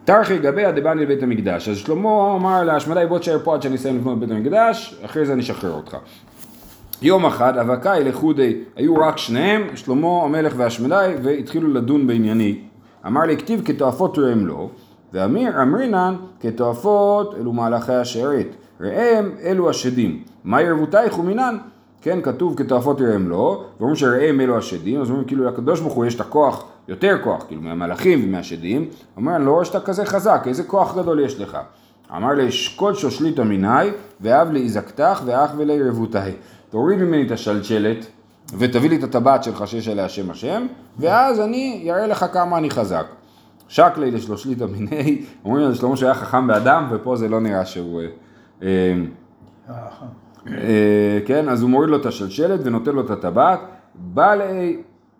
[0.06, 1.70] תרחי גבי דבני לבית המקדש.
[1.70, 5.34] אז שלמה אמר להשמדי בוא תשאר פה עד שאני אסיים לבנות בית המקדש, אחרי זה
[5.34, 5.98] אני אשחרר אותך.
[7.02, 12.60] יום אחד אבקאי לחודי, היו רק שניהם, שלמה המלך והשמדי, והתחילו לדון בענייני.
[13.08, 14.70] אמר לי, כתיב כתועפות ראם לו,
[15.14, 20.24] ואמיר אמרינן כתועפות אלו מהלכי השארית, ראם אלו השדים.
[20.44, 21.58] מה ירבותייך ומינן?
[22.02, 26.06] כן, כתוב כתועפות ראם לו, ואומרים שראם אלו השדים, אז אומרים כאילו לקדוש ברוך הוא
[26.06, 28.90] יש את הכוח, יותר כוח, כאילו מהמלאכים ומהשדים.
[29.18, 31.58] אומר, לא רואה שאתה כזה חזק, איזה כוח גדול יש לך?
[32.16, 33.90] אמר לי, שקוד שושליתא מיני,
[34.22, 36.34] ואב לי זקתך, ואח ולי רבותיי.
[36.70, 38.06] תוריד ממני את השלשלת,
[38.58, 40.66] ותביא לי את הטבעת שלך שיש עליה שם השם,
[41.00, 43.06] ואז אני אראה לך כמה אני חזק.
[43.68, 48.02] שקלי לשלושליתא מיני, אומרים שלמה שהיה חכם באדם, ופה זה לא נראה שהוא...
[50.48, 53.60] אה, כן, אז הוא מוריד לו את השלשלת ונותן לו את הטבעת,
[53.96, 54.44] בעל A,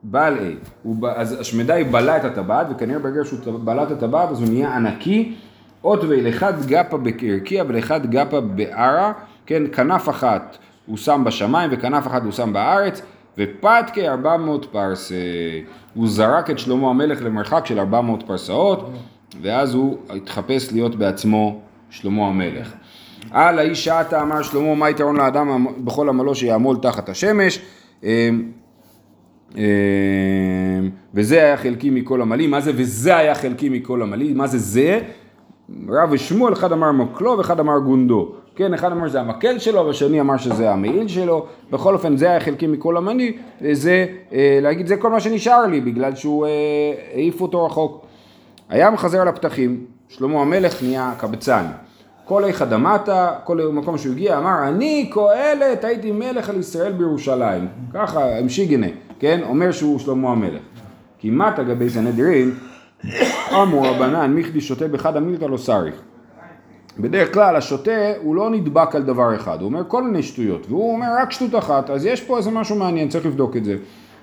[0.04, 4.50] בעל A, אז השמדי בלע את הטבעת, וכנראה ברגע שהוא בלע את הטבעת אז הוא
[4.50, 5.36] נהיה ענקי,
[5.84, 9.14] אות ולאחד גפה בקרקיה ולאחד גפה בערה,
[9.46, 13.02] כן, כנף אחת הוא שם בשמיים וכנף אחת הוא שם בארץ,
[13.38, 15.16] ופתקי 400 פרסה.
[15.94, 18.92] הוא זרק את שלמה המלך למרחק של 400 פרסאות,
[19.42, 22.74] ואז הוא התחפש להיות בעצמו שלמה המלך.
[23.32, 27.60] על האיש שעתה אמר שלמה מה יתרון לאדם בכל עמלו שיעמול תחת השמש
[28.04, 28.10] אמ,
[29.58, 29.62] אמ,
[31.14, 35.00] וזה היה חלקי מכל עמלי, מה זה וזה היה חלקי מכל עמלי, מה זה זה?
[35.90, 40.22] רב ושמואל אחד אמר מקלו ואחד אמר גונדו, כן אחד אמר שזה המקל שלו והשני
[40.22, 43.38] אמר שזה המעיל שלו, בכל אופן זה היה חלקי מכל עמלי,
[43.72, 46.52] זה אה, להגיד זה כל מה שנשאר לי בגלל שהוא אה,
[47.14, 48.06] העיף אותו רחוק.
[48.70, 51.66] הים חזר לפתחים, שלמה המלך נהיה קבצן.
[52.32, 57.68] כל איכה דמטה, כל מקום שהוא הגיע, אמר, אני קהלת, הייתי מלך על ישראל בירושלים.
[57.94, 58.88] ככה, המשיגנה,
[59.20, 59.40] כן?
[59.44, 60.62] אומר שהוא שלמה המלך.
[61.20, 62.52] כי מטה גבי סנהדרין,
[63.54, 65.96] אמרו רבנן, מיכדי שותה בחד המילתא לא סריך.
[67.00, 70.94] בדרך כלל השוטה הוא לא נדבק על דבר אחד, הוא אומר כל מיני שטויות, והוא
[70.94, 73.76] אומר רק שטות אחת, אז יש פה איזה משהו מעניין, צריך לבדוק את זה.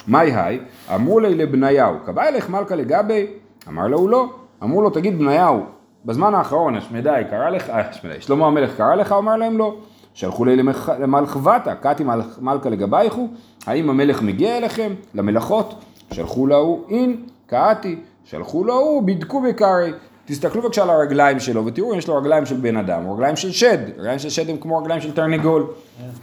[0.09, 0.61] מאי היי,
[0.95, 3.27] אמרו לי לבניהו, קבע אלך מלכה לגבי?
[3.69, 4.29] אמר לו לא.
[4.63, 5.78] אמרו לו תגיד בניהו,
[6.09, 9.77] בזמן האחרון השמדי קרא לך, אה, השמדי, שלמה המלך קרא לך, אומר להם לא.
[10.15, 10.57] שלחו לי
[10.99, 12.05] למלכבתה, קאתי
[12.41, 13.29] מלכה לגבייכו,
[13.67, 15.75] האם המלך מגיע אליכם, למלאכות?
[16.13, 19.93] שלחו לו אין, קאתי, שלחו לו, בדקו בקרי.
[20.25, 23.53] תסתכלו בבקשה על הרגליים שלו ותראו יש לו רגליים של בן אדם, או רגליים של
[23.53, 25.67] שד, רגליים של שד הם כמו רגליים של תרנגול.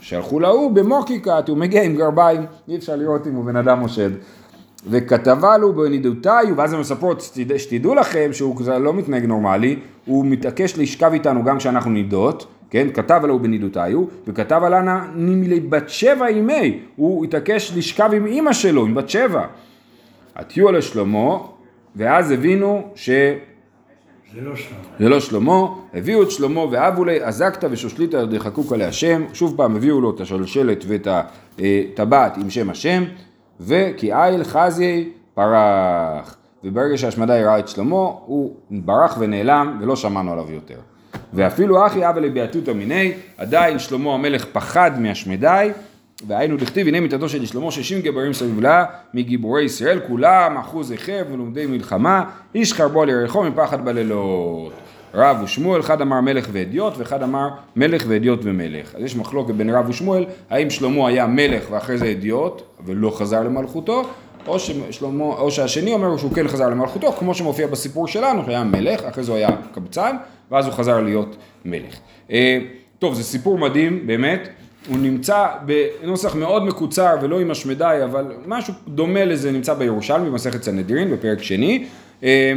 [0.01, 3.81] שלחו להוא במוקי קאתי, הוא מגיע עם גרביים, אי אפשר לראות אם הוא בן אדם
[3.81, 4.11] או שד.
[4.89, 11.13] וכתבה לו בנידותיי, ואז הן מספרות, שתדעו לכם שהוא לא מתנהג נורמלי, הוא מתעקש לשכב
[11.13, 17.25] איתנו גם כשאנחנו נידות, כן, כתב עליו בנידותיו, וכתב עלנה נמילי בת שבע ימי, הוא
[17.25, 19.45] התעקש לשכב עם אימא שלו, עם בת שבע.
[20.35, 21.37] עטיו לשלמה,
[21.95, 23.09] ואז הבינו ש...
[24.35, 24.79] זה לא שלמה.
[24.99, 29.75] זה לא שלמה, הביאו את שלמה ואבו לי, אזקתא ושושליתא דחקוק עלי השם, שוב פעם
[29.75, 31.07] הביאו לו את השלשלת ואת
[31.57, 33.03] הטבעת עם שם השם,
[33.59, 36.35] וכי איל חזי פרח.
[36.63, 40.79] וברגע שהשמדי ראה את שלמה, הוא ברח ונעלם ולא שמענו עליו יותר.
[41.33, 45.71] ואפילו אחי אבא לביאתותא מיני, עדיין שלמה המלך פחד מהשמדי,
[46.27, 51.27] והיינו דכתיב הנה מיתתו של שלמה שישים גברים סביב לה מגיבורי ישראל כולם אחוזי חרב
[51.31, 52.23] ולומדי מלחמה
[52.55, 54.73] איש חרבו על ירחו מפחד בלילות
[55.15, 58.95] רב ושמואל אחד אמר מלך ואדיוט ואחד אמר מלך ואדיוט ומלך.
[58.95, 63.43] אז יש מחלוקת בין רב ושמואל האם שלמה היה מלך ואחרי זה אדיוט ולא חזר
[63.43, 64.03] למלכותו
[64.47, 69.03] או, ששלמה, או שהשני אומר שהוא כן חזר למלכותו כמו שמופיע בסיפור שלנו שהיה מלך
[69.03, 70.15] אחרי זה הוא היה קבצן
[70.51, 71.95] ואז הוא חזר להיות מלך.
[72.31, 72.59] אה,
[72.99, 74.49] טוב זה סיפור מדהים באמת.
[74.87, 80.63] הוא נמצא בנוסח מאוד מקוצר ולא עם השמדי, אבל משהו דומה לזה נמצא בירושלמי, במסכת
[80.63, 81.85] סנהדרין, בפרק שני,
[82.23, 82.53] אה,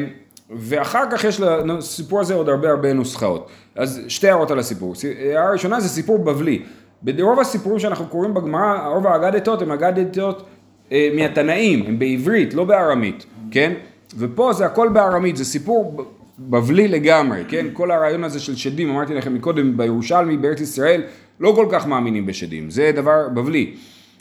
[0.50, 3.48] ואחר כך יש לסיפור הזה עוד הרבה הרבה נוסחאות.
[3.74, 4.94] אז שתי הערות על הסיפור.
[5.18, 6.62] הערה הראשונה זה סיפור בבלי.
[7.02, 10.46] ברוב הסיפורים שאנחנו קוראים בגמרא, רוב האגדתות הם אגדתות
[10.92, 13.72] אה, מהתנאים, הם בעברית, לא בארמית, כן?
[14.18, 16.04] ופה זה הכל בארמית, זה סיפור
[16.38, 17.66] בבלי לגמרי, כן?
[17.72, 21.02] כל הרעיון הזה של שדים, אמרתי לכם מקודם, בירושלמי, בארץ ישראל,
[21.40, 23.74] לא כל כך מאמינים בשדים, זה דבר בבלי.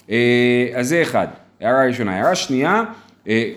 [0.09, 1.27] אה, אז זה אחד,
[1.61, 2.15] הערה ראשונה.
[2.15, 2.83] הערה שנייה,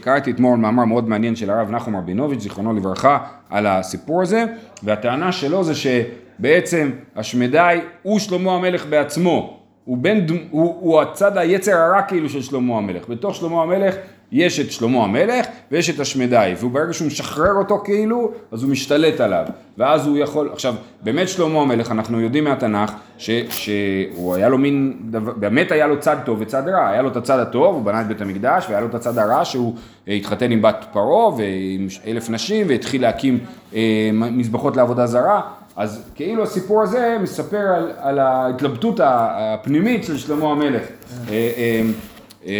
[0.00, 3.18] קראתי אתמול מאמר מאוד מעניין של הרב נחום רבינוביץ', זיכרונו לברכה,
[3.50, 4.44] על הסיפור הזה,
[4.82, 11.76] והטענה שלו זה שבעצם השמדי הוא שלמה המלך בעצמו, הוא, דמ- הוא, הוא הצד היצר
[11.76, 13.08] הרע כאילו של שלמה המלך.
[13.08, 13.94] בתוך שלמה המלך
[14.32, 19.20] יש את שלמה המלך ויש את השמדי, וברגע שהוא משחרר אותו כאילו, אז הוא משתלט
[19.20, 19.44] עליו.
[19.78, 24.96] ואז הוא יכול, עכשיו, באמת שלמה המלך, אנחנו יודעים מהתנ"ך, ש, שהוא היה לו מין,
[25.10, 26.88] דבר, באמת היה לו צד טוב וצד רע.
[26.88, 29.44] היה לו את הצד הטוב, הוא בנה את בית המקדש, והיה לו את הצד הרע
[29.44, 29.74] שהוא
[30.08, 33.38] אה, התחתן עם בת פרעה ועם אלף נשים, והתחיל להקים
[33.74, 35.40] אה, מזבחות לעבודה זרה.
[35.76, 40.82] אז כאילו הסיפור הזה מספר על, על ההתלבטות הפנימית של שלמה המלך.
[42.46, 42.52] אה,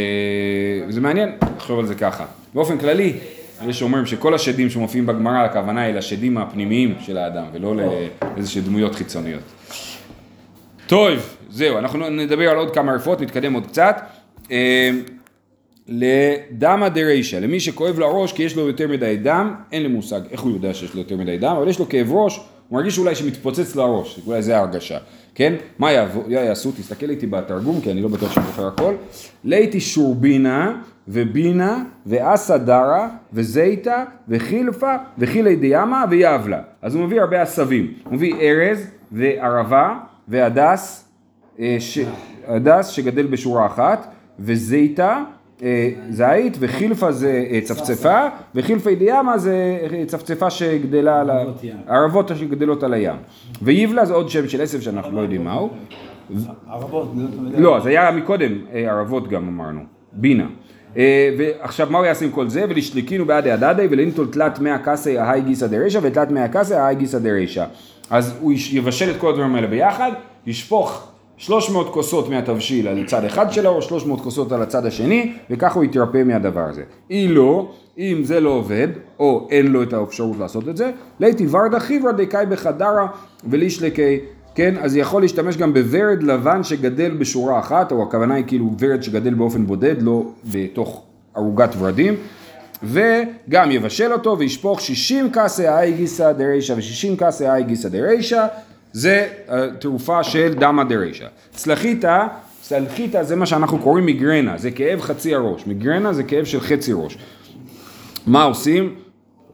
[0.89, 2.25] זה מעניין לחשוב על זה ככה.
[2.55, 3.13] באופן כללי,
[3.69, 8.95] יש שאומרים שכל השדים שמופיעים בגמרא, הכוונה היא לשדים הפנימיים של האדם, ולא לאיזשהם דמויות
[8.95, 9.43] חיצוניות.
[10.87, 14.01] טוב, זהו, אנחנו נדבר על עוד כמה רפואות, נתקדם עוד קצת.
[14.51, 14.91] אה,
[15.89, 20.21] לדמא דרישא, למי שכואב לו הראש כי יש לו יותר מדי דם, אין לי מושג
[20.31, 22.99] איך הוא יודע שיש לו יותר מדי דם, אבל יש לו כאב ראש, הוא מרגיש
[22.99, 24.99] אולי שמתפוצץ לו הראש, אולי זה ההרגשה,
[25.35, 25.55] כן?
[25.79, 26.73] מה יעבו- יעשו?
[26.73, 28.95] תסתכל איתי בתרגום, כי אני לא בטוח שאני זוכר הכל.
[29.45, 36.61] ליתי שורבינה ובינה ואסא דרא וזיתא וחילפה וחילי דיאמה ויבלה.
[36.83, 39.95] אז הוא מביא הרבה עשבים, הוא מביא ארז וערבה
[40.29, 41.09] והדס,
[41.61, 41.99] אה, ש-
[42.47, 44.07] הדס שגדל בשורה אחת,
[44.39, 45.23] וזיתא, אה,
[46.11, 51.45] זית, וחילפה זה אה, צפצפה, וחילפי דיאמה זה אה, צפצפה שגדלה על ה...
[51.89, 53.17] ערבות שגדלות על הים.
[53.63, 55.71] ויבלה זה עוד שם של עשב שאנחנו לא יודעים מהו.
[56.71, 57.59] ערבות, זה תמיד...
[57.59, 59.81] לא, אז היה מקודם אה, ערבות גם אמרנו,
[60.13, 60.47] בינה.
[60.97, 62.65] אה, ועכשיו מה הוא יעשה עם כל זה?
[62.69, 67.19] ולשליקינו בעד הדדי ולנטול תלת מאה קסי ההי גיסא דרישא ותלת מאה קסי ההי גיסא
[67.19, 67.65] דרישא.
[68.11, 70.13] אז הוא יבשל את כל הדברים האלה ביחד,
[70.47, 71.10] ישפוך
[71.41, 75.85] 300 כוסות מהתבשיל על צד אחד שלו, או 300 כוסות על הצד השני, וככה הוא
[75.85, 76.83] יתרפא מהדבר הזה.
[77.11, 81.47] אם לא, אם זה לא עובד, או אין לו את האפשרות לעשות את זה, ליתי
[81.51, 83.07] ורדה חיברא דקאי בחדרה
[83.51, 84.19] ולישלקי
[84.55, 89.03] כן, אז יכול להשתמש גם בוורד לבן שגדל בשורה אחת, או הכוונה היא כאילו ורד
[89.03, 90.23] שגדל באופן בודד, לא
[90.53, 91.03] בתוך
[91.35, 92.15] ערוגת ורדים,
[92.83, 98.47] וגם יבשל אותו וישפוך 60 קסי האי גיסא דרישא ו-60 קסי האי גיסא דרישא,
[98.93, 101.27] זה אה, תרופה של דמא דרישא.
[101.51, 102.27] צלחיתא,
[102.61, 106.93] צלחיתא זה מה שאנחנו קוראים מיגרנה, זה כאב חצי הראש, מיגרנה זה כאב של חצי
[106.95, 107.19] ראש.
[108.27, 108.95] מה עושים?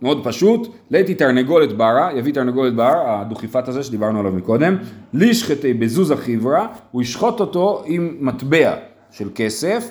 [0.02, 4.76] מאוד פשוט, ליתי תרנגולת bara, יביא תרנגולת בר, הדוכיפת הזה שדיברנו עליו מקודם,
[5.14, 8.74] לישחטי בזוזה חברה, הוא ישחוט אותו עם מטבע
[9.10, 9.90] של כסף,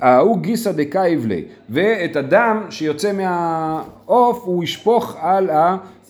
[0.00, 5.50] ההוא גיסא דקאיב לי, ואת הדם שיוצא מהעוף הוא ישפוך על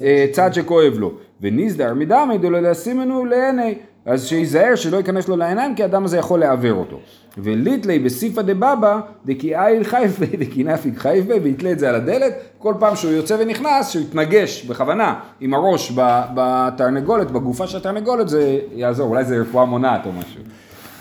[0.01, 3.75] הצד שכואב לו, וניזדר מדמי דלא לשימנו לעיני,
[4.07, 7.01] אז שייזהר שלא ייכנס לו לעיניים כי הדם הזה יכול לעוור אותו.
[7.39, 13.13] וליטלי בסיפא דבבא דקיאיל חייפה דקינפיק חייפה ויתלה את זה על הדלת כל פעם שהוא
[13.13, 15.93] יוצא ונכנס שהוא יתנגש בכוונה עם הראש
[16.35, 20.41] בתרנגולת בגופה של התרנגולת זה יעזור אולי זה רפואה מונעת או משהו.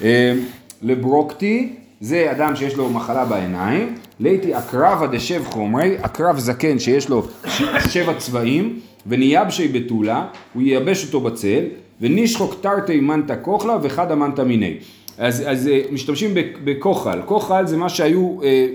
[0.02, 0.34] אה,
[0.82, 7.24] לברוקטי זה אדם שיש לו מחלה בעיניים, ליתי אקרבה דשב חומרי, אקרב זקן שיש לו
[7.90, 11.64] שבע צבעים, ונייבשי בתולה, הוא ייבש אותו בצל,
[12.02, 14.78] ונישחוק תרתי מנטה כוכלה וחדה מנטה מיני.
[15.18, 18.68] אז, אז אה, משתמשים בכ- בכוחל, כוחל זה מה שהיו אה.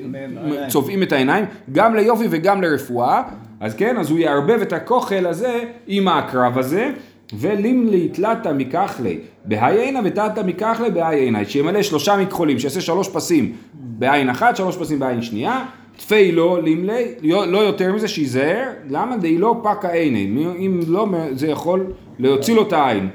[0.69, 3.23] צובעים את העיניים, גם ליופי וגם לרפואה,
[3.61, 6.91] אז כן, אז הוא יערבב את הכוחל הזה עם העקרב הזה,
[7.39, 14.57] ולימלי תלתא מכחלי בהיינה ותתא מכחלי בהיינה, שימלא שלושה מכחולים, שיעשה שלוש פסים בעין אחת,
[14.57, 15.65] שלוש פסים בעין שנייה,
[15.97, 19.17] תפי לא לימלי, לא לא יותר מזה, שייזהר, למה?
[19.17, 21.87] די לא פקה עיני, אם לא, זה יכול
[22.19, 23.09] להוציא לו את העין.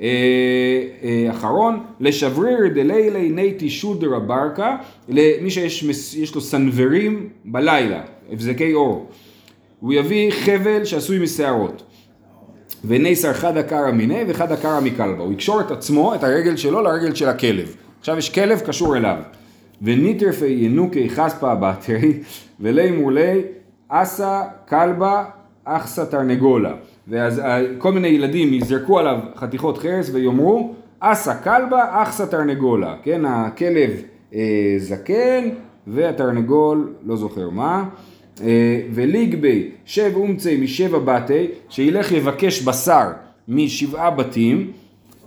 [0.00, 0.06] אה,
[1.02, 4.76] אה, אחרון, לשבריר דלילי נייטי שודרה ברקה,
[5.08, 8.00] למי שיש לו סנוורים בלילה,
[8.32, 9.08] הבזקי אור.
[9.80, 11.82] הוא יביא חבל שעשוי משערות.
[12.84, 15.22] וניסר חדה קרא מיניה וחדה קרא מכלבה.
[15.22, 17.76] הוא יקשור את עצמו, את הרגל שלו, לרגל של הכלב.
[18.00, 19.16] עכשיו יש כלב קשור אליו.
[19.82, 22.12] וניטרפי ינוקי חספה בתרי,
[22.60, 23.42] ולי מולי
[23.88, 25.24] אסה כלבה
[25.64, 26.74] אחסה תרנגולה.
[27.08, 32.96] ואז אה, כל מיני ילדים יזרקו עליו חתיכות חרס ויאמרו אסה כלבה אחסה תרנגולה.
[33.02, 33.90] כן, הכלב
[34.34, 35.48] אה, זקן
[35.86, 37.84] והתרנגול לא זוכר מה.
[38.42, 43.08] אה, וליגבי שב אומצי משבע בתי, שילך יבקש בשר
[43.48, 44.70] משבעה בתים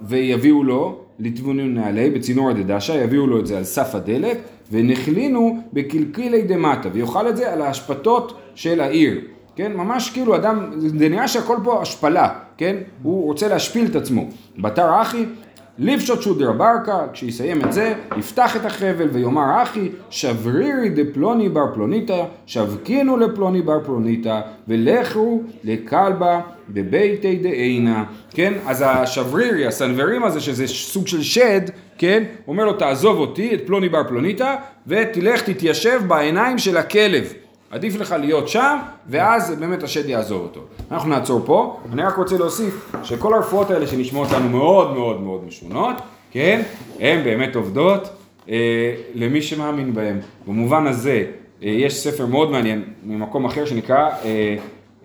[0.03, 4.37] ויביאו לו לטבונים נעלי בצינור הדדשה, יביאו לו את זה על סף הדלת
[4.71, 9.21] ונחלינו בקלקלי דמטה ויאכל את זה על האשפתות של העיר.
[9.55, 12.75] כן, ממש כאילו אדם, זה נראה שהכל פה השפלה, כן?
[13.03, 14.27] הוא רוצה להשפיל את עצמו.
[14.57, 15.25] בתר אחי,
[15.79, 22.23] לפשוט שודרא ברקה, כשיסיים את זה, יפתח את החבל ויאמר אחי, שברירי דפלוני בר פלוניתא,
[22.45, 28.03] שבקינו לפלוני בר פלוניתא, ולכו לכלבה בביתי דאינה,
[28.33, 28.53] כן?
[28.65, 31.61] אז השברירי, הסנוורים הזה, שזה סוג של שד,
[31.97, 32.23] כן?
[32.47, 34.55] אומר לו, תעזוב אותי, את פלוני בר פלוניתא,
[34.87, 37.33] ותלך תתיישב בעיניים של הכלב.
[37.71, 40.61] עדיף לך להיות שם, ואז באמת השד יעזור אותו.
[40.91, 45.43] אנחנו נעצור פה, אני רק רוצה להוסיף שכל הרפואות האלה שנשמעות לנו מאוד מאוד מאוד
[45.47, 45.95] משונות,
[46.31, 46.61] כן,
[46.99, 48.09] הן באמת עובדות
[48.49, 50.19] אה, למי שמאמין בהן.
[50.47, 51.23] במובן הזה,
[51.63, 54.55] אה, יש ספר מאוד מעניין ממקום אחר שנקרא אה,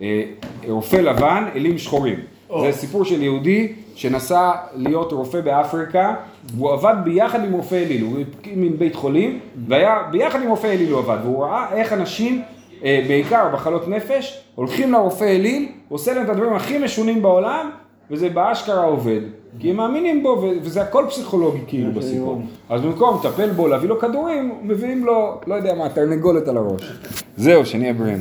[0.00, 0.22] אה,
[0.68, 2.18] רופא לבן, אלים שחורים.
[2.60, 6.14] זה סיפור של יהודי שנסע להיות רופא באפריקה,
[6.54, 10.66] והוא עבד ביחד עם רופא אליל, הוא הקים מין בית חולים, והיה ביחד עם רופא
[10.66, 12.42] אליל הוא עבד, והוא ראה איך אנשים,
[12.82, 17.70] בעיקר בחלות נפש, הולכים לרופא אליל, עושה להם את הדברים הכי משונים בעולם,
[18.10, 19.20] וזה באשכרה עובד.
[19.58, 22.42] כי הם מאמינים בו, וזה הכל פסיכולוגי כאילו בסיפור.
[22.68, 26.92] אז במקום לטפל בו, להביא לו כדורים, מביאים לו, לא יודע מה, תרנגולת על הראש.
[27.36, 28.20] זהו, שנהיה בריאים.